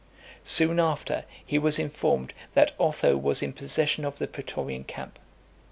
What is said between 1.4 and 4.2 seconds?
he was informed, that Otho was in possession of